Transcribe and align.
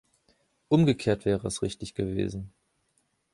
Umgekehrt 0.67 1.25
wäre 1.25 1.47
es 1.47 1.61
richtig 1.61 1.93
gewesen. 1.93 2.51